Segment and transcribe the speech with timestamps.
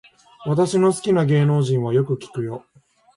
[0.47, 2.65] 私の好きな芸能人はよく聞くよ